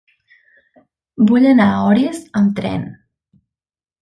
Vull 1.31 1.45
anar 1.49 1.67
a 1.75 1.83
Orís 1.91 2.23
amb 2.43 2.57
tren. 2.63 2.89